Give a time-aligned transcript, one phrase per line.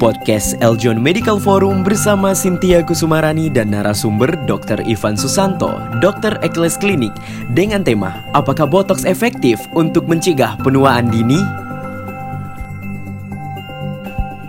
[0.00, 4.80] Podcast Eljon Medical Forum bersama Cynthia Kusumarani dan narasumber Dr.
[4.88, 6.40] Ivan Susanto, Dr.
[6.40, 7.12] Ekles Klinik
[7.52, 11.36] dengan tema Apakah botox efektif untuk mencegah penuaan dini?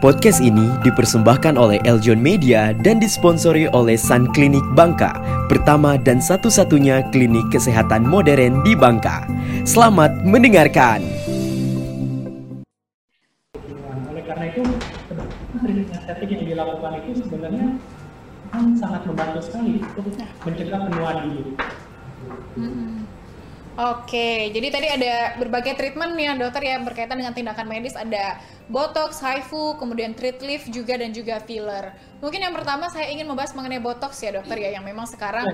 [0.01, 5.13] Podcast ini dipersembahkan oleh Eljon Media dan disponsori oleh Sun Klinik Bangka,
[5.45, 9.29] pertama dan satu-satunya klinik kesehatan modern di Bangka.
[9.61, 11.05] Selamat mendengarkan.
[16.31, 17.77] Yang dilakukan itu sebenarnya
[18.51, 21.43] kan sangat membantu sekali untuk mencegah penuaan dini.
[22.55, 23.01] Hmm.
[23.79, 28.35] Oke, jadi tadi ada berbagai treatment ya dokter ya berkaitan dengan tindakan medis ada
[28.67, 31.95] botox, HIFU, kemudian treat lift juga dan juga filler.
[32.19, 35.47] Mungkin yang pertama saya ingin membahas mengenai botox ya dokter ya yang memang sekarang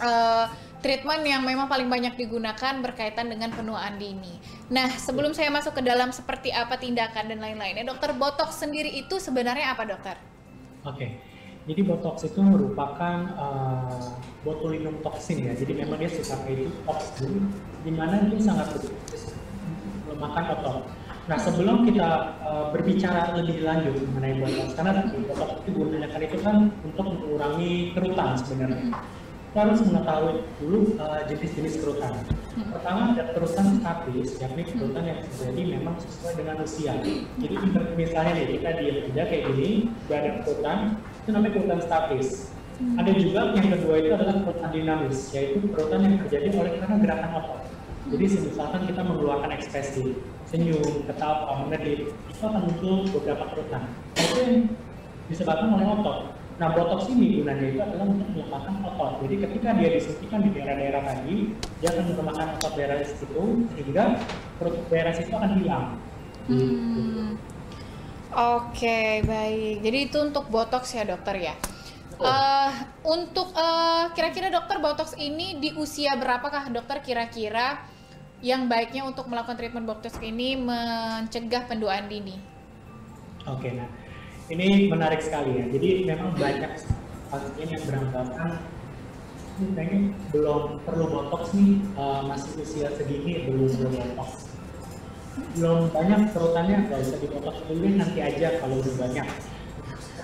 [0.00, 0.48] uh,
[0.80, 4.40] treatment yang memang paling banyak digunakan berkaitan dengan penuaan dini.
[4.66, 9.22] Nah, sebelum saya masuk ke dalam seperti apa tindakan dan lain-lainnya, dokter botox sendiri itu
[9.22, 10.18] sebenarnya apa dokter?
[10.82, 11.22] Oke,
[11.70, 15.54] jadi botox itu merupakan uh, botulinum toksin ya.
[15.54, 17.46] Jadi memang dia sifatnya itu toksin,
[17.86, 18.74] di mana dia sangat
[20.10, 20.82] melemahkan otot.
[21.26, 24.92] Nah sebelum kita uh, berbicara lebih lanjut mengenai botox, karena
[25.30, 28.82] botox itu gunanya kan itu kan untuk mengurangi kerutan sebenarnya
[29.56, 32.12] kita harus mengetahui dulu uh, jenis-jenis kerutan.
[32.56, 36.96] Pertama ada kerutan statis, yakni kerutan yang terjadi memang sesuai dengan usia.
[37.36, 37.54] Jadi
[38.00, 40.78] misalnya nih kita diam aja kayak gini, gak ada kerutan,
[41.20, 42.28] itu namanya kerutan statis.
[42.76, 47.30] Ada juga yang kedua itu adalah kerutan dinamis, yaitu kerutan yang terjadi oleh karena gerakan
[47.44, 47.60] otot.
[48.06, 50.04] Jadi misalkan kita mengeluarkan ekspresi,
[50.48, 53.82] senyum, ketawa, mengedip, itu akan muncul beberapa kerutan.
[54.16, 54.56] Itu yang
[55.28, 56.18] disebabkan oleh otot.
[56.56, 59.12] Nah, botox ini gunanya itu adalah untuk melemahkan otot.
[59.28, 61.36] Jadi ketika dia disuntikan di daerah-daerah tadi,
[61.84, 63.44] dia akan melemahkan otot daerah itu
[63.76, 64.04] sehingga
[64.56, 65.86] perut daerah situ akan hilang.
[66.48, 67.36] Hmm.
[68.32, 69.84] Oke, okay, baik.
[69.84, 71.54] Jadi itu untuk botox ya, dokter ya.
[72.16, 72.72] Uh,
[73.04, 77.84] untuk eh, kira-kira dokter botox ini di usia berapakah dokter kira-kira
[78.40, 82.40] yang baiknya untuk melakukan treatment botox ini mencegah penduaan dini?
[83.44, 84.05] Oke, okay, nah
[84.50, 85.64] ini menarik sekali ya.
[85.70, 86.72] Jadi memang banyak
[87.26, 88.50] pasien yang beranggapan
[89.56, 90.00] ini kayaknya
[90.36, 94.30] belum perlu botox nih uh, masih usia segini belum perlu botox.
[95.56, 99.28] Belum banyak kerutannya nggak usah dibotox dulu nanti aja kalau udah banyak.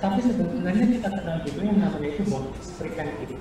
[0.03, 3.41] Tapi sebenarnya kita kenal juga yang namanya itu botox preventif.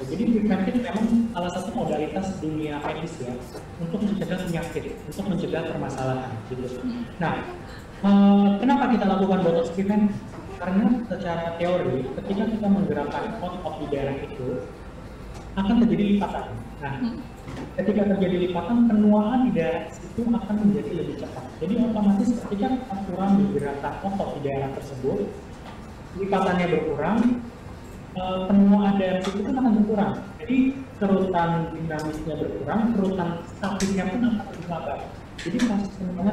[0.00, 3.32] Jadi preventif memang salah satu modalitas dunia medis ya
[3.78, 6.80] untuk mencegah penyakit, untuk mencegah permasalahan gitu.
[7.20, 7.36] Nah,
[8.00, 10.12] Eh, kenapa kita lakukan botox treatment?
[10.60, 14.60] Karena secara teori, ketika kita menggerakkan otot di daerah itu,
[15.56, 16.46] akan terjadi lipatan.
[16.84, 16.94] Nah,
[17.80, 21.44] ketika terjadi lipatan, penuaan di daerah itu akan menjadi lebih cepat.
[21.64, 22.68] Jadi otomatis ketika
[23.08, 25.18] kurang digerakkan otot di daerah tersebut,
[26.20, 27.18] lipatannya berkurang,
[28.14, 30.12] eh, penuaan daerah itu kan akan berkurang.
[30.44, 30.56] Jadi
[31.00, 35.00] kerutan dinamisnya berkurang, kerutan statisnya pun akan lebih lambat.
[35.40, 36.32] Jadi proses penuaannya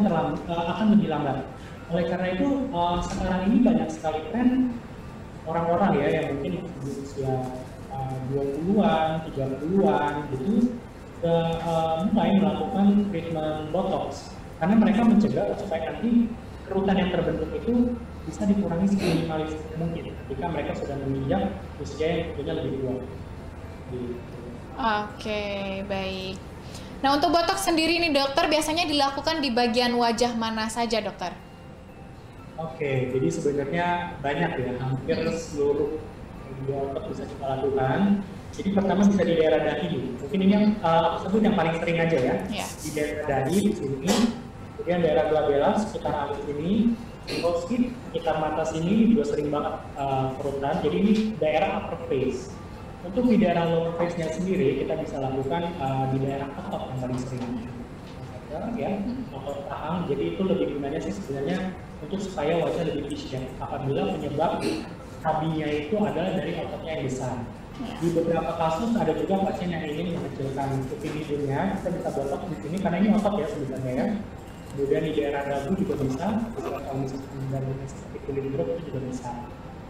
[0.51, 1.37] eh, akan lebih lambat.
[1.87, 4.75] Oleh karena itu uh, sekarang ini banyak sekali tren
[5.47, 6.53] orang-orang ya yang mungkin
[6.83, 7.33] usia
[7.95, 10.75] uh, 20-an, 30-an gitu
[11.23, 16.27] uh, mulai melakukan treatment botox karena mereka mencegah supaya nanti
[16.67, 17.73] kerutan yang terbentuk itu
[18.27, 22.95] bisa dikurangi seminimalis mungkin jika mereka sudah menginjak usia yang tentunya lebih tua.
[24.77, 25.43] Oke,
[25.87, 26.35] baik.
[26.99, 31.46] Nah untuk botox sendiri nih dokter biasanya dilakukan di bagian wajah mana saja dokter?
[32.57, 36.01] Oke, jadi sebenarnya banyak ya, hampir seluruh
[36.65, 38.25] otot bisa kita lakukan.
[38.57, 39.93] Jadi pertama bisa di daerah dahi.
[40.17, 42.35] Mungkin ini yang uh, sebut yang paling sering aja ya.
[42.49, 42.69] Yeah.
[42.81, 44.13] Di daerah dahi di sini,
[44.73, 46.97] kemudian daerah glabella sekitar alis ini,
[47.61, 50.75] skin sekitar mata sini juga sering banget uh, kerutan.
[50.81, 52.49] Jadi ini daerah upper face.
[53.05, 57.19] Untuk di daerah lower face-nya sendiri kita bisa lakukan uh, di daerah otot yang paling
[57.21, 57.76] sering
[58.75, 58.91] ya,
[59.35, 60.07] otot rahang.
[60.07, 64.63] Jadi itu lebih gunanya sih sebenarnya untuk supaya wajah lebih fisik apabila penyebab
[65.23, 67.35] kabinya itu adalah dari ototnya yang besar.
[67.77, 72.55] Di beberapa kasus ada juga pasien yang ingin mengecilkan kuping hidungnya, kita bisa botok di
[72.65, 74.07] sini karena ini otot ya sebenarnya ya.
[74.73, 79.29] Kemudian di daerah dagu juga bisa, beberapa misalnya seperti kulit jeruk itu juga bisa.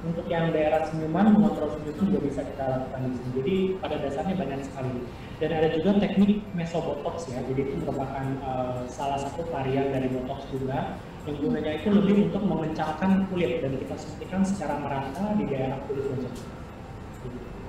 [0.05, 3.29] Untuk yang daerah senyuman, mengontrol senyum juga bisa kita lakukan di sini.
[3.33, 4.93] Jadi pada dasarnya banyak sekali.
[5.41, 10.45] Dan ada juga teknik mesobotox ya, jadi itu merupakan uh, salah satu varian dari botox
[10.49, 10.97] juga
[11.27, 16.07] yang gunanya itu lebih untuk mengencangkan kulit dan kita suntikan secara merata di daerah kulit
[16.07, 16.33] wajah.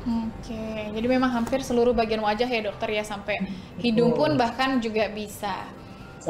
[0.08, 3.44] Oke, jadi memang hampir seluruh bagian wajah ya dokter ya sampai
[3.82, 5.68] hidung pun bahkan juga bisa.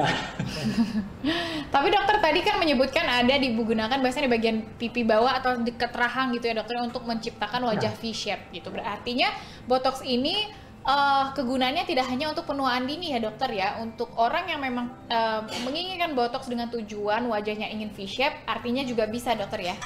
[1.75, 6.35] Tapi dokter tadi kan menyebutkan ada digunakan biasanya di bagian pipi bawah atau dekat rahang
[6.37, 8.01] gitu ya dokter untuk menciptakan wajah Nah.
[8.01, 8.69] V shape gitu.
[8.69, 9.33] Berartinya
[9.65, 10.47] botox ini
[10.85, 13.81] eh, kegunaannya tidak hanya untuk penuaan dini ya dokter ya.
[13.81, 19.09] Untuk orang yang memang eh, menginginkan botox dengan tujuan wajahnya ingin V shape, artinya juga
[19.09, 19.77] bisa dokter ya.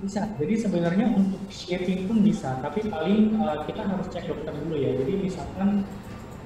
[0.00, 0.24] Bisa.
[0.40, 4.96] Jadi sebenarnya untuk shaping pun bisa, tapi paling uh, kita harus cek dokter dulu ya.
[4.96, 5.84] Jadi misalkan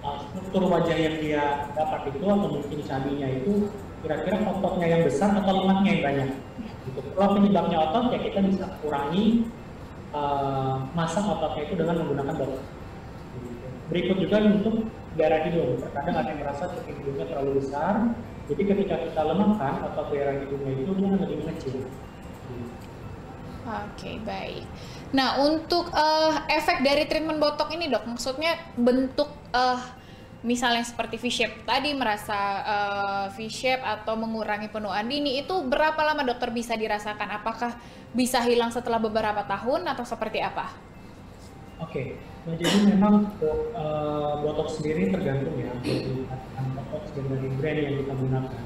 [0.05, 3.73] uh, struktur wajah yang dia dapat itu atau mungkin cabinya itu
[4.05, 6.29] kira-kira ototnya yang besar atau lemaknya yang banyak.
[6.85, 7.01] Gitu.
[7.17, 9.49] Kalau penyebabnya otot ya kita bisa kurangi
[10.13, 12.35] uh, masa ototnya itu dengan menggunakan.
[12.37, 12.59] Gitu.
[13.89, 14.77] Berikut juga untuk
[15.17, 15.81] daerah hidung.
[15.81, 17.95] Terkadang ada yang merasa cukup hidungnya terlalu besar.
[18.45, 21.77] Jadi ketika kita lemahkan otot daerah hidungnya itu dia akan lebih mengecil.
[23.65, 24.69] Oke, baik.
[25.15, 29.81] Nah, untuk eh, efek dari treatment botok ini, Dok, maksudnya bentuk eh,
[30.43, 36.51] misalnya seperti V-shape tadi merasa eh, V-shape atau mengurangi penuaan dini itu berapa lama dokter
[36.51, 37.31] bisa dirasakan?
[37.31, 37.79] Apakah
[38.11, 40.67] bisa hilang setelah beberapa tahun atau seperti apa?
[41.79, 45.71] Oke, nah jadi memang bo- eh, botox sendiri tergantung ya
[46.27, 48.63] katakan botox dan dari brand yang kita gunakan.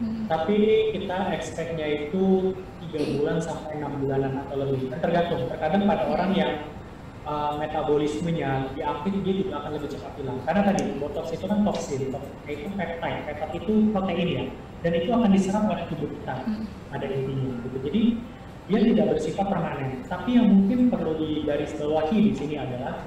[0.00, 0.24] Hmm.
[0.32, 0.56] Tapi
[0.96, 4.88] kita expect-nya itu tiga bulan sampai enam bulanan atau lebih.
[4.88, 5.44] Kan Tergantung.
[5.52, 6.52] Terkadang pada orang yang
[7.28, 10.38] eh, metabolismenya lebih aktif dia juga akan lebih cepat hilang.
[10.48, 14.44] Karena tadi botox itu kan toksin, toksin itu peptide, peptide itu protein ya,
[14.80, 16.64] dan itu akan diserap oleh tubuh kita Hmm.
[16.88, 17.54] pada intinya.
[17.60, 17.78] Gitu.
[17.84, 18.02] Jadi
[18.70, 19.90] dia tidak bersifat permanen.
[20.08, 23.04] Tapi yang mungkin perlu digarisbawahi di sini adalah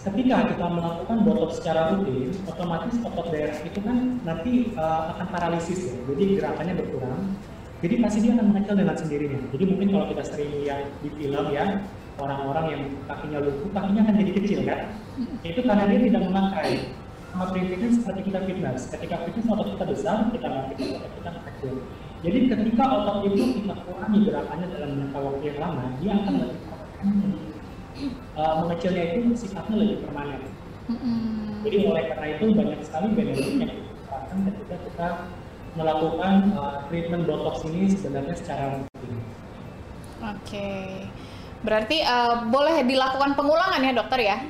[0.00, 5.92] ketika kita melakukan botox secara rutin, otomatis otot daerah itu kan nanti uh, akan paralisis
[5.92, 5.94] ya.
[6.08, 7.20] Jadi gerakannya berkurang.
[7.80, 9.40] Jadi pasti dia akan mengecil dengan sendirinya.
[9.56, 11.66] Jadi mungkin kalau kita sering lihat di film ya,
[12.20, 14.80] orang-orang yang kakinya lumpuh, kakinya akan jadi kecil kan?
[15.40, 16.70] Itu karena dia tidak memakai.
[17.30, 18.80] Sama prinsipnya seperti kita fitness.
[18.90, 21.72] Ketika fitness otot kita besar, kita fitness otot kita kecil.
[22.20, 26.60] Jadi ketika otot itu kita kurangi gerakannya dalam jangka waktu yang lama, dia akan lebih
[28.36, 30.42] uh, mengecilnya itu sifatnya lebih permanen.
[30.90, 31.62] Mm-mm.
[31.66, 35.08] Jadi oleh karena itu banyak sekali benefit yang diterapkan ketika kita
[35.78, 39.14] melakukan uh, treatment botox ini sebenarnya secara rutin.
[40.20, 40.70] Oke.
[41.60, 44.40] Berarti eh, boleh dilakukan pengulangan ya, dokter ya?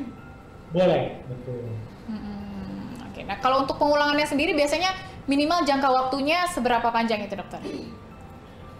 [0.70, 1.66] Boleh, betul.
[2.06, 3.02] Mm-mm.
[3.10, 3.26] Oke.
[3.26, 4.94] Nah, kalau untuk pengulangannya sendiri biasanya
[5.26, 7.58] minimal jangka waktunya seberapa panjang itu, dokter?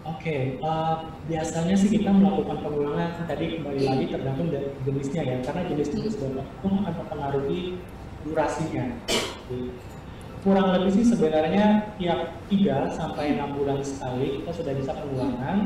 [0.01, 5.61] Oke, uh, biasanya sih kita melakukan pengulangan tadi kembali lagi tergantung dari jenisnya ya, karena
[5.69, 7.61] jenis-jenis botox itu akan mempengaruhi
[8.25, 8.85] durasinya.
[10.41, 15.57] Kurang lebih sih sebenarnya tiap 3 sampai 6 bulan sekali kita sudah bisa pengulangan,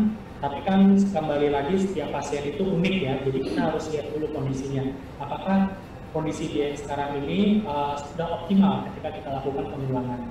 [0.44, 4.84] tapi kan kembali lagi setiap pasien itu unik ya, jadi kita harus lihat dulu kondisinya.
[5.16, 5.80] Apakah
[6.12, 10.22] kondisi dia yang sekarang ini uh, sudah optimal ketika kita lakukan pengulangan.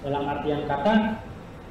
[0.00, 1.20] Dalam artian kata,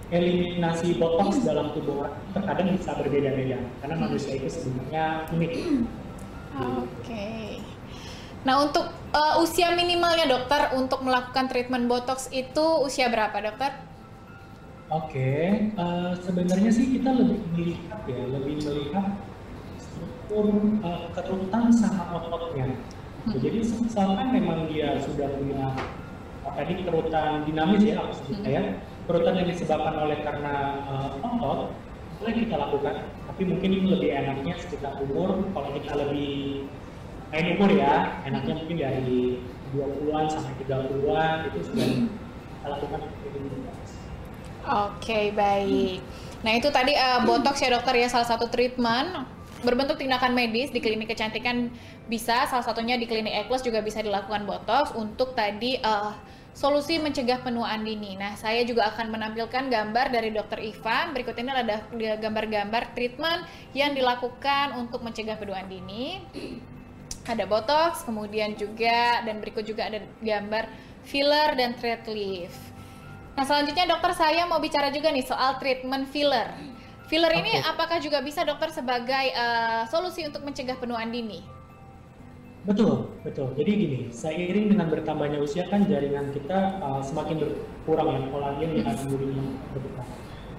[0.10, 5.52] eliminasi botox dalam tubuh terkadang bisa berbeda-beda karena manusia itu sebenarnya unik.
[6.58, 7.62] Oke.
[8.48, 13.72] Nah, untuk eh, usia minimalnya dokter untuk melakukan treatment botox itu usia berapa, dokter?
[14.90, 19.08] Oke, eh, sebenarnya sih kita lebih melihat ya, lebih melihat
[19.78, 20.46] struktur
[20.82, 22.74] eh, kerutan sama ototnya.
[23.30, 25.76] Jadi misalkan memang dia sudah punya
[26.42, 28.64] tadi kerutan dinamis ya, aku sebut ya,
[29.10, 30.54] kerutan yang disebabkan oleh karena
[30.86, 31.74] eh, otot,
[32.22, 32.96] boleh kita lakukan.
[33.26, 36.70] Tapi mungkin itu lebih enaknya sekitar umur, kalau kita lebih
[37.34, 39.42] main umur ya, enaknya mungkin dari
[39.74, 43.00] 20-an sampai 30-an itu sudah kita lakukan.
[44.70, 46.06] Oke, baik.
[46.46, 49.26] Nah, itu tadi eh, botox ya, dokter ya, salah satu treatment
[49.66, 51.74] berbentuk tindakan medis di klinik kecantikan
[52.06, 56.14] bisa, salah satunya di klinik Equus juga bisa dilakukan botox untuk tadi eh,
[56.54, 58.20] solusi mencegah penuaan dini.
[58.20, 61.16] Nah, saya juga akan menampilkan gambar dari Dokter Ivan.
[61.16, 61.86] Berikut ini ada
[62.20, 66.20] gambar-gambar treatment yang dilakukan untuk mencegah penuaan dini.
[67.30, 70.66] Ada botox, kemudian juga dan berikut juga ada gambar
[71.06, 72.58] filler dan thread lift.
[73.38, 76.52] Nah, selanjutnya dokter saya mau bicara juga nih soal treatment filler.
[77.10, 77.66] Filler ini Oke.
[77.66, 81.59] apakah juga bisa dokter sebagai eh, solusi untuk mencegah penuaan dini?
[82.70, 83.50] Betul, betul.
[83.58, 88.86] Jadi gini, seiring dengan bertambahnya usia kan jaringan kita uh, semakin berkurang ya, kolagen yang
[88.94, 89.42] ada durinya
[89.74, 90.10] berkurang.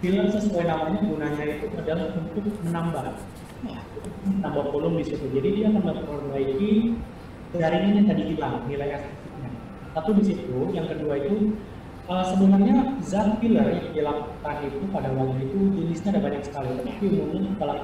[0.02, 3.04] Filler sesuai namanya gunanya itu adalah untuk menambah,
[3.60, 3.76] Ya.
[4.26, 5.22] menambah volume di situ.
[5.30, 6.98] Jadi dia akan memperbaiki
[7.54, 9.50] jaringan yang tadi hilang, nilai estetiknya.
[9.94, 11.54] Satu di situ, yang kedua itu
[12.10, 16.74] uh, sebenarnya zat filler yang dilakukan itu pada wajah itu jenisnya ada banyak sekali.
[16.74, 17.76] Tapi umumnya kalau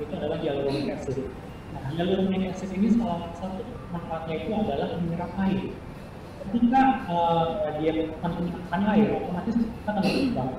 [0.00, 1.28] itu adalah hyaluronic acid.
[1.90, 5.74] Nah, hyaluronic acid ini salah satu manfaatnya itu adalah menyerap air.
[6.46, 10.50] ketika uh, dia melakukan penyerapan air, otomatis kita akan berkembang.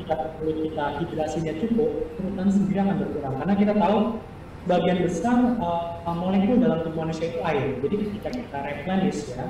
[0.00, 3.34] Jika kulit kita hidrasinya cukup, kerutan sendiri akan berkurang.
[3.44, 3.98] Karena kita tahu
[4.64, 7.76] bagian besar uh, molekul dalam tubuh manusia itu air.
[7.84, 9.44] Jadi ketika kita replenish ya,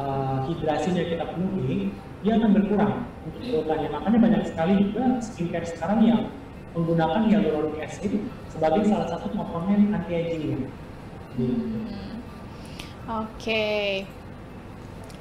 [0.00, 1.92] uh, hidrasinya kita penuhi,
[2.24, 3.88] dia akan berkurang untuk kerutannya.
[3.92, 6.20] Makanya banyak sekali juga skincare sekarang yang
[6.72, 8.12] menggunakan hyaluronic acid
[8.48, 10.68] sebagai salah satu komponen anti aging.
[11.36, 12.20] Hmm.
[13.08, 13.28] Oke.
[13.38, 13.88] Okay.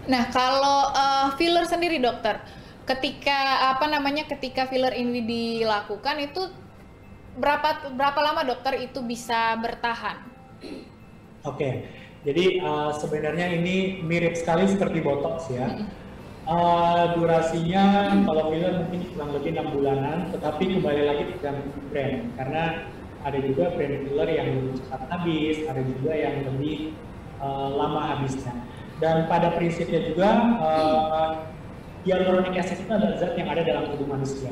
[0.10, 2.42] Nah, kalau uh, filler sendiri dokter,
[2.90, 6.42] ketika apa namanya ketika filler ini dilakukan itu
[7.38, 10.18] berapa berapa lama dokter itu bisa bertahan?
[11.46, 11.56] Oke.
[11.56, 11.74] Okay.
[12.22, 15.82] Jadi uh, sebenarnya ini mirip sekali seperti botox ya.
[16.52, 22.92] Uh, durasinya kalau filler mungkin kurang lebih enam bulanan, tetapi kembali lagi tergantung brand karena
[23.24, 26.92] ada juga brand filler yang lebih cepat habis, ada juga yang lebih
[27.40, 28.52] uh, lama habisnya.
[29.00, 30.30] Dan pada prinsipnya juga
[30.60, 31.32] uh,
[32.04, 34.52] hyaluronic acid itu adalah zat yang ada dalam tubuh manusia,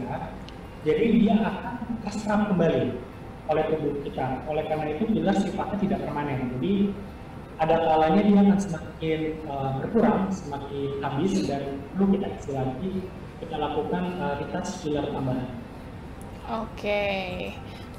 [0.88, 2.96] jadi dia akan terserap kembali
[3.52, 4.48] oleh tubuh kita.
[4.48, 6.48] Oleh karena itu filler sifatnya tidak permanen.
[6.56, 6.96] Jadi
[7.60, 9.20] ada kalanya dia akan semakin
[9.52, 11.64] uh, berkurang, semakin habis dan
[11.94, 12.92] perlu kita isi lagi
[13.40, 15.48] kita lakukan uh, retouch filler tambahan.
[16.50, 17.30] Oke, okay.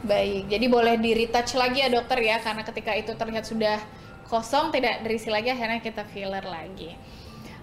[0.02, 0.50] baik.
[0.50, 3.78] Jadi boleh di retouch lagi ya dokter ya, karena ketika itu terlihat sudah
[4.26, 6.98] kosong tidak terisi lagi, akhirnya kita filler lagi.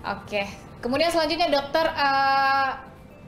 [0.08, 0.48] Oke.
[0.80, 2.87] Kemudian selanjutnya dokter uh,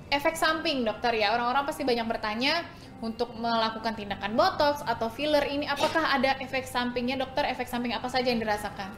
[0.10, 1.34] efek samping dokter ya.
[1.34, 2.66] Orang-orang pasti banyak bertanya
[3.00, 8.12] untuk melakukan tindakan botox atau filler ini apakah ada efek sampingnya dokter efek samping apa
[8.12, 8.92] saja yang dirasakan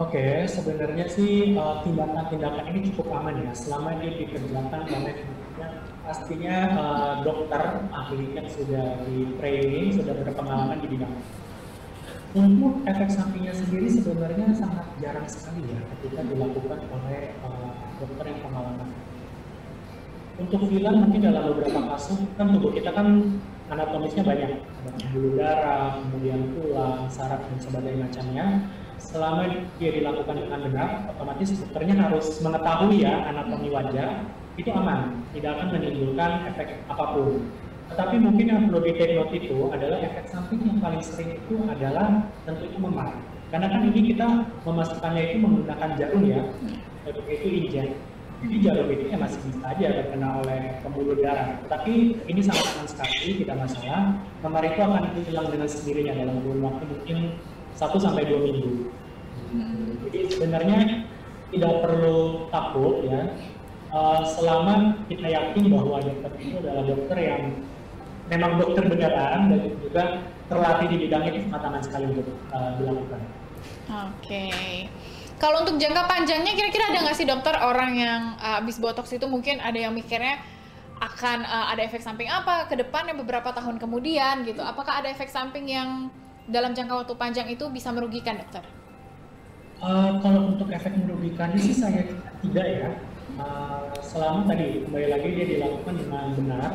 [0.00, 5.28] Oke, okay, sebenarnya sih uh, tindakan-tindakan ini cukup aman ya selama dia dikerjakan oleh
[6.08, 11.12] pastinya uh, dokter ahli yang sudah di training sudah berpengalaman di bidang.
[12.32, 17.68] Untuk efek sampingnya sendiri sebenarnya sangat jarang sekali ya ketika dilakukan oleh uh,
[18.00, 18.88] dokter yang pengalaman
[20.40, 23.36] untuk filler mungkin dalam beberapa kasus kan tubuh kita kan
[23.68, 24.50] anatomisnya banyak.
[24.80, 28.46] Pembuluh darah kemudian tulang saraf dan sebagainya macamnya.
[29.00, 29.48] Selama
[29.80, 34.24] dia dilakukan dengan benar otomatis dokternya harus mengetahui ya anatomi wajah
[34.56, 35.24] itu aman.
[35.36, 37.44] Tidak akan menimbulkan efek apa pun.
[37.92, 38.92] Tetapi mungkin yang perlu di
[39.44, 43.18] itu adalah efek samping yang paling sering itu adalah tentu itu memar.
[43.50, 46.42] Karena kan ini kita memasukkannya itu menggunakan jarum ya.
[47.08, 47.98] Itu injek
[48.40, 51.60] jarum itu ya masih bisa aja terkena oleh pembuluh darah.
[51.68, 54.16] Tapi ini sangat aman sekali, tidak masalah.
[54.40, 57.18] Memar itu akan hilang dengan sendirinya dalam kurun waktu mungkin
[57.76, 58.72] 1 sampai dua minggu.
[59.52, 60.00] Hmm.
[60.08, 60.78] Jadi sebenarnya
[61.52, 63.22] tidak perlu takut ya.
[63.90, 67.42] Uh, selama kita yakin bahwa dokter itu adalah dokter yang
[68.30, 70.04] memang dokter beneran dan juga
[70.46, 73.20] terlatih di bidang itu sangat aman sekali untuk uh, dilakukan.
[73.90, 74.06] Oke.
[74.22, 74.86] Okay.
[75.40, 79.24] Kalau untuk jangka panjangnya kira-kira ada nggak sih dokter orang yang uh, habis botox itu
[79.24, 80.36] mungkin ada yang mikirnya
[81.00, 84.60] akan uh, ada efek samping apa ke depannya beberapa tahun kemudian gitu.
[84.60, 86.12] Apakah ada efek samping yang
[86.44, 88.60] dalam jangka waktu panjang itu bisa merugikan dokter?
[89.80, 92.04] Uh, kalau untuk efek merugikan sih saya
[92.44, 92.88] tidak ya.
[93.40, 96.70] Uh, selama tadi kembali lagi dia dilakukan dengan benar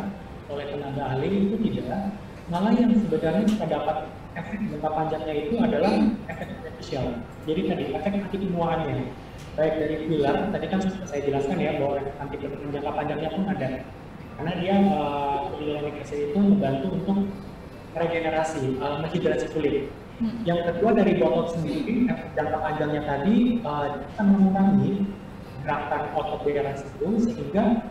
[0.49, 2.17] oleh tenaga ahli itu tidak.
[2.49, 5.93] Malah yang sebenarnya kita dapat efek jangka panjangnya itu adalah
[6.27, 7.05] efek beneficial.
[7.47, 8.95] Jadi tadi efek anti kemuahannya,
[9.55, 13.43] baik dari filler, tadi kan sudah saya jelaskan ya bahwa efek anti jangka panjangnya pun
[13.47, 13.69] ada.
[14.35, 17.17] Karena dia hyaluronic uh, acid itu membantu untuk
[17.95, 19.87] regenerasi, uh, menghidrasi kulit.
[20.19, 20.43] Hmm.
[20.47, 24.93] Yang kedua dari botox sendiri, efek jangka panjangnya tadi uh, akan mengurangi
[25.63, 27.89] gerakan otot daerah itu sehingga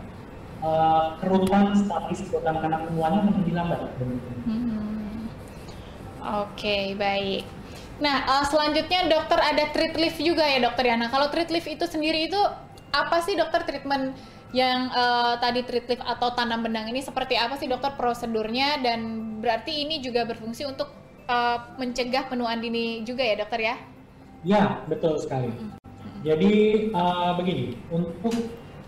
[0.63, 3.81] uh, kerutan statis kerutan karena kemuahannya menjadi lambat.
[4.45, 4.94] Hmm.
[6.25, 7.45] Oke, baik.
[8.01, 10.95] Nah, uh, selanjutnya dokter ada treat lift juga ya dokter ya.
[10.97, 12.41] Nah, kalau treat lift itu sendiri itu
[12.91, 14.17] apa sih dokter treatment
[14.51, 18.99] yang uh, tadi treat lift atau tanam benang ini seperti apa sih dokter prosedurnya dan
[19.39, 20.91] berarti ini juga berfungsi untuk
[21.27, 23.75] uh, mencegah penuaan dini juga ya dokter ya?
[24.45, 25.53] Ya, betul sekali.
[26.25, 26.53] Jadi
[26.89, 28.33] uh, begini, untuk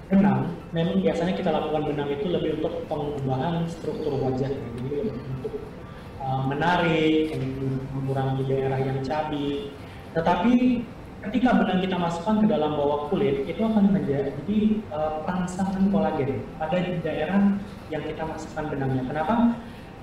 [0.10, 4.50] benang, memang biasanya kita lakukan benang itu lebih untuk pengubahan struktur wajah.
[4.50, 5.54] Jadi untuk
[6.28, 7.40] Eh, menarik,
[7.96, 9.72] mengurangi daerah yang cabi.
[10.12, 10.84] Tetapi
[11.24, 14.60] ketika benang kita masukkan ke dalam bawah kulit, itu akan menjadi
[14.92, 17.56] uh, perangsangan kolagen pada daerah
[17.88, 19.08] yang kita masukkan benangnya.
[19.08, 19.56] Kenapa?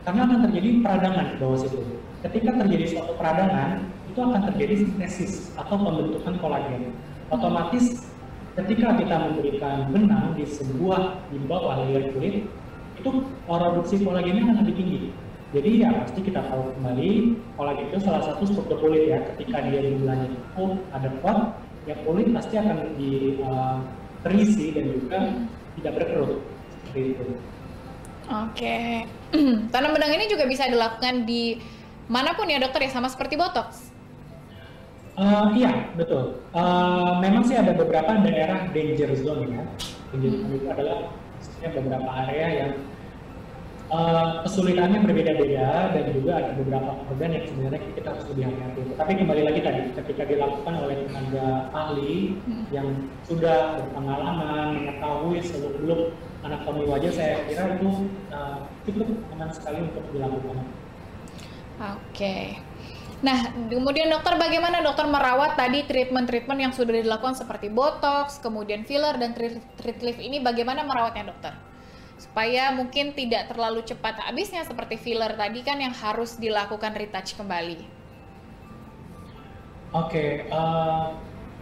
[0.09, 1.81] Karena akan terjadi peradangan di bawah situ.
[2.25, 6.97] Ketika terjadi suatu peradangan, itu akan terjadi sintesis atau pembentukan kolagen.
[7.28, 8.00] Otomatis
[8.57, 12.49] ketika kita memberikan benang di sebuah di bawah layer kulit,
[12.97, 13.11] itu
[13.45, 15.00] produksi kolagennya akan lebih tinggi
[15.54, 17.11] jadi ya pasti kita tahu kembali
[17.54, 19.23] kolagen itu salah satu struktur kulit ya.
[19.23, 21.38] Ketika dia jumlahnya cukup, ada kuat,
[21.87, 23.78] ya kulit pasti akan di uh,
[24.26, 25.18] terisi dan juga
[25.78, 26.42] tidak berkerut
[26.82, 27.26] seperti itu.
[28.25, 28.78] Oke,
[29.73, 31.62] tanam benang ini juga bisa dilakukan di
[32.11, 33.94] mana pun ya dokter ya sama seperti botox.
[35.14, 36.42] Uh, iya betul.
[36.50, 39.62] Uh, memang sih ada beberapa daerah danger zone ya.
[40.11, 40.99] Danger zone itu adalah
[41.62, 42.73] beberapa area yang
[43.93, 48.81] Uh, kesulitannya berbeda-beda dan juga ada beberapa organ yang sebenarnya kita harus lebih hati-hati.
[48.97, 52.64] Tapi kembali lagi tadi, ketika dilakukan oleh tenaga ahli hmm.
[52.73, 52.88] yang
[53.29, 60.57] sudah berpengalaman, mengetahui seluk-beluk anatomi wajah, saya kira itu uh, cukup aman sekali untuk dilakukan.
[60.57, 61.93] Oke.
[62.09, 62.45] Okay.
[63.21, 69.17] Nah, kemudian dokter bagaimana dokter merawat tadi treatment-treatment yang sudah dilakukan seperti botox, kemudian filler
[69.21, 69.37] dan
[69.76, 71.53] treat lift ini bagaimana merawatnya dokter?
[72.35, 77.79] Supaya mungkin tidak terlalu cepat habisnya seperti filler tadi kan yang harus dilakukan retouch kembali.
[79.95, 81.07] Oke, okay, uh, eh,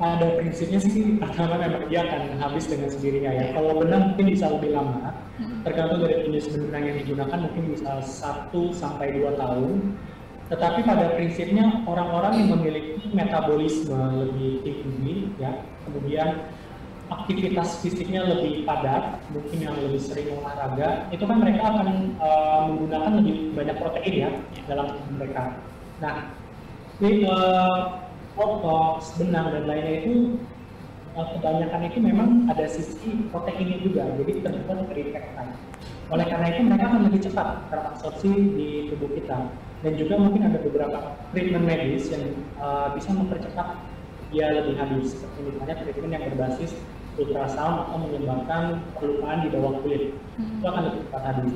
[0.00, 3.47] pada prinsipnya sih pertama memang dia akan habis dengan sendirinya ya.
[3.52, 5.12] Kalau benang mungkin bisa lebih lama,
[5.61, 9.93] tergantung dari jenis benang yang digunakan mungkin bisa 1 sampai 2 tahun.
[10.49, 15.52] Tetapi pada prinsipnya orang-orang yang memiliki metabolisme lebih tinggi ya,
[15.85, 16.49] kemudian
[17.21, 21.88] aktivitas fisiknya lebih padat, mungkin yang lebih sering olahraga, itu kan mereka akan
[22.23, 24.31] uh, menggunakan lebih banyak protein ya
[24.71, 25.42] dalam tubuh mereka.
[26.00, 26.33] Nah,
[26.99, 30.14] di uh, botox, benang dan lainnya itu
[31.14, 35.21] uh, kebanyakan itu memang ada sisi proteinnya juga, jadi dari peptide.
[36.12, 39.49] Oleh karena itu mereka akan lebih cepat terabsorpsi di tubuh kita
[39.83, 43.81] dan juga mungkin ada beberapa treatment medis yang uh, bisa mempercepat
[44.33, 46.73] dia lebih habis seperti misalnya treatment yang berbasis
[47.21, 50.61] ultrasound atau menyebabkan perlupaan di bawah kulit hmm.
[50.61, 51.54] itu akan lebih cepat habis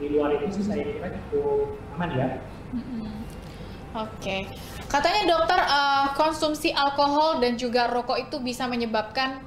[0.00, 2.28] di luar itu sih saya kira cukup aman ya
[2.74, 3.12] hmm.
[3.94, 4.40] oke okay.
[4.90, 9.44] katanya dokter uh, konsumsi alkohol dan juga rokok itu bisa menyebabkan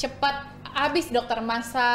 [0.00, 1.88] cepat habis dokter masa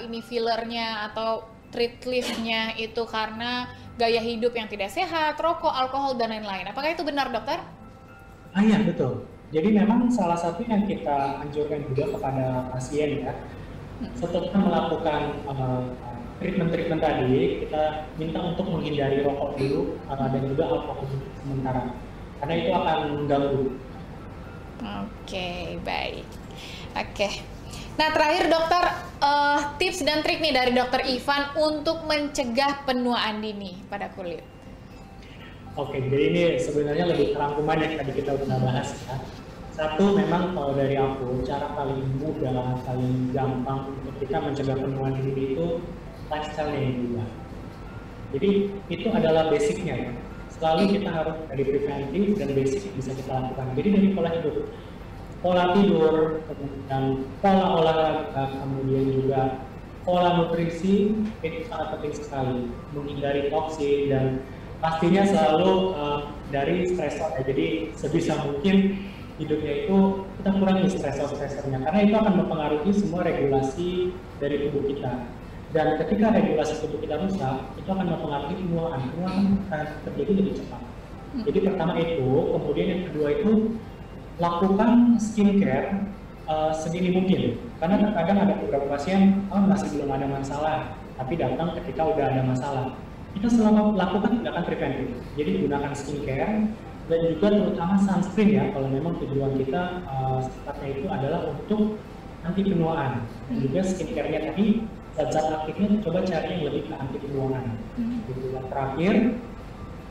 [0.00, 6.30] ini fillernya atau treat liftnya itu karena gaya hidup yang tidak sehat, rokok, alkohol dan
[6.30, 6.66] lain-lain.
[6.70, 7.62] Apakah itu benar dokter?
[8.54, 9.26] Ah iya betul.
[9.54, 13.38] Jadi memang salah satu yang kita anjurkan juga kepada pasien ya,
[14.18, 15.94] setelah melakukan uh,
[16.42, 21.06] treatment-treatment tadi, kita minta untuk menghindari rokok dulu uh, dan juga alkohol
[21.38, 21.94] sementara,
[22.42, 23.64] karena itu akan mengganggu.
[24.82, 26.26] Oke, okay, baik.
[26.98, 27.14] Oke.
[27.14, 27.32] Okay.
[27.94, 28.84] Nah terakhir dokter,
[29.22, 34.42] uh, tips dan trik nih dari dokter Ivan untuk mencegah penuaan dini pada kulit.
[35.78, 39.43] Oke, jadi ini sebenarnya lebih kerangkuman yang tadi kita udah bahas ya
[39.74, 45.58] satu memang kalau dari aku cara paling mudah paling gampang untuk kita mencegah penuaan dini
[45.58, 45.66] itu
[46.30, 47.24] lifestyle yang juga
[48.34, 50.12] jadi itu adalah basicnya ya.
[50.58, 53.66] Selalu kita harus dari preventif dan basic bisa kita lakukan.
[53.78, 54.56] Jadi dari pola hidup.
[55.38, 57.04] Pola tidur kemudian
[57.38, 59.42] pola olahraga kemudian juga
[60.02, 61.14] pola nutrisi
[61.46, 62.58] itu sangat penting sekali.
[62.90, 64.24] Menghindari toksin dan
[64.82, 68.98] pastinya selalu uh, dari stresor ya jadi sebisa mungkin
[69.34, 69.98] hidupnya itu
[70.38, 75.26] kita kurangi stresor-stresornya karena itu akan mempengaruhi semua regulasi dari tubuh kita.
[75.74, 80.82] Dan ketika regulasi tubuh kita rusak itu akan mempengaruhi penuaan penuaan akan terjadi lebih cepat.
[81.34, 81.42] Hmm.
[81.50, 83.74] jadi pertama itu kemudian yang kedua itu
[84.38, 86.06] lakukan skincare
[86.46, 87.58] uh, sedini mungkin.
[87.82, 90.78] Karena terkadang ada beberapa pasien oh masih belum ada masalah
[91.18, 92.86] tapi datang ketika udah ada masalah.
[93.34, 95.10] Kita selalu lakukan tindakan preventif.
[95.34, 96.70] Jadi gunakan skincare
[97.04, 102.00] dan juga terutama sunscreen ya kalau memang tujuan kita uh, sifatnya itu adalah untuk
[102.44, 104.40] anti penuaan dan juga skincare-nya.
[104.52, 104.66] Tadi
[105.14, 107.64] zat-zat aktifnya coba cari yang lebih ke anti penuaan.
[108.00, 108.24] Hmm.
[108.24, 108.56] gitu.
[108.56, 109.14] Dan terakhir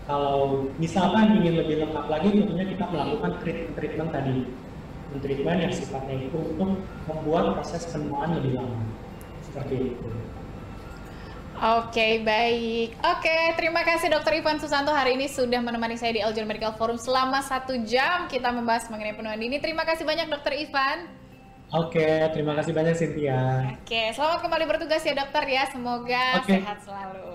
[0.05, 4.37] kalau misalkan ingin lebih lengkap lagi tentunya kita melakukan treatment-treatment tadi.
[5.13, 8.81] Treatment yang sifatnya itu untuk membuat proses penuaan lebih lama.
[9.45, 10.09] Seperti itu
[11.63, 12.99] Oke, okay, baik.
[13.07, 16.75] Oke, okay, terima kasih Dokter Ivan Susanto hari ini sudah menemani saya di Eljon Medical
[16.75, 19.63] Forum selama satu jam kita membahas mengenai penuaan dini.
[19.63, 21.07] Terima kasih banyak Dokter Ivan.
[21.71, 23.39] Oke, okay, terima kasih banyak Cynthia.
[23.79, 25.63] Oke, okay, selamat kembali bertugas ya dokter ya.
[25.71, 26.59] Semoga okay.
[26.59, 27.31] sehat selalu.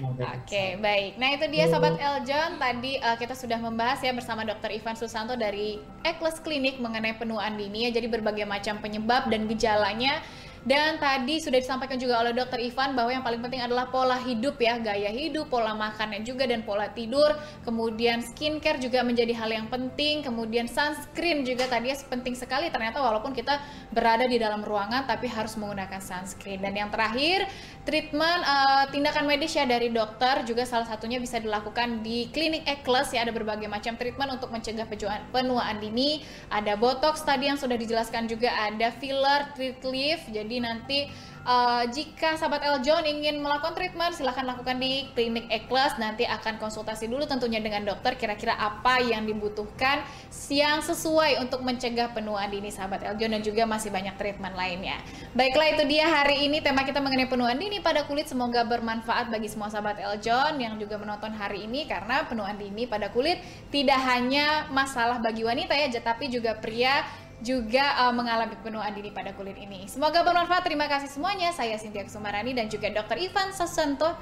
[0.00, 1.20] Oke, okay, baik.
[1.20, 2.56] Nah itu dia Sobat Eljon.
[2.56, 5.76] Tadi uh, kita sudah membahas ya bersama Dokter Ivan Susanto dari
[6.08, 8.00] Ekles Klinik mengenai penuaan dini ya.
[8.00, 10.24] Jadi berbagai macam penyebab dan gejalanya
[10.66, 14.58] Dan tadi sudah disampaikan juga oleh Dokter Ivan bahwa yang paling penting adalah pola hidup
[14.58, 17.38] ya, gaya hidup, pola makannya juga dan pola tidur.
[17.62, 20.26] Kemudian skincare juga menjadi hal yang penting.
[20.26, 23.62] Kemudian sunscreen juga tadi penting sekali ternyata walaupun kita
[23.94, 26.58] berada di dalam ruangan tapi harus menggunakan sunscreen.
[26.58, 27.46] Dan yang terakhir,
[27.86, 33.14] treatment uh, tindakan medis ya dari dokter juga salah satunya bisa dilakukan di klinik Ekles
[33.14, 34.90] ya ada berbagai macam treatment untuk mencegah
[35.30, 36.26] penuaan dini.
[36.50, 40.26] Ada botox tadi yang sudah dijelaskan juga ada filler, treat lift.
[40.34, 41.08] Jadi nanti
[41.46, 47.06] uh, jika sahabat Eljon ingin melakukan treatment silahkan lakukan di klinik Eklas nanti akan konsultasi
[47.06, 50.02] dulu tentunya dengan dokter kira-kira apa yang dibutuhkan
[50.50, 54.98] yang sesuai untuk mencegah penuaan dini sahabat Eljon dan juga masih banyak treatment lainnya.
[55.32, 58.26] Baiklah itu dia hari ini tema kita mengenai penuaan dini pada kulit.
[58.26, 63.10] Semoga bermanfaat bagi semua sahabat Eljon yang juga menonton hari ini karena penuaan dini pada
[63.14, 63.38] kulit
[63.70, 67.06] tidak hanya masalah bagi wanita ya tetapi juga pria
[67.44, 69.84] juga uh, mengalami penuaan dini pada kulit ini.
[69.90, 70.64] Semoga bermanfaat.
[70.64, 71.52] Terima kasih semuanya.
[71.52, 73.16] Saya Cynthia Kusumarani dan juga Dr.
[73.20, 74.16] Ivan Susanto.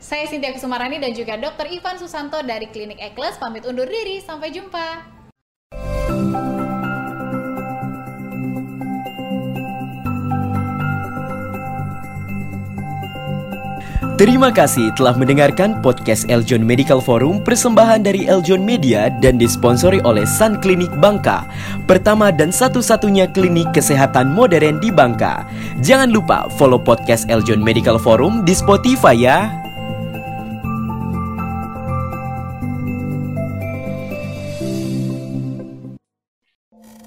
[0.00, 1.68] Saya Cynthia Kusumarani dan juga Dr.
[1.68, 4.24] Ivan Susanto dari Klinik Ekles pamit undur diri.
[4.24, 5.19] Sampai jumpa.
[14.20, 20.28] Terima kasih telah mendengarkan podcast Eljon Medical Forum persembahan dari Eljon Media dan disponsori oleh
[20.28, 21.48] Sun Klinik Bangka,
[21.88, 25.48] pertama dan satu-satunya klinik kesehatan modern di Bangka.
[25.80, 29.48] Jangan lupa follow podcast Eljon Medical Forum di Spotify ya.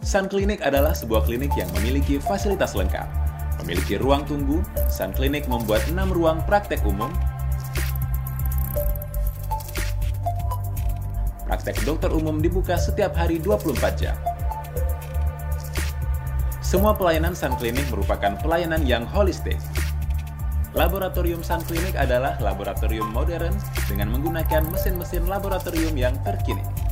[0.01, 3.32] Sun Clinic adalah sebuah klinik yang memiliki fasilitas lengkap
[3.63, 4.59] Memiliki ruang tunggu,
[4.91, 7.07] Sun Clinic membuat 6 ruang praktek umum,
[11.47, 14.19] praktek dokter umum dibuka setiap hari 24 jam.
[16.59, 19.55] Semua pelayanan Sun Clinic merupakan pelayanan yang holistik.
[20.75, 23.55] Laboratorium Sun Clinic adalah laboratorium modern
[23.87, 26.82] dengan menggunakan mesin-mesin laboratorium yang terkini.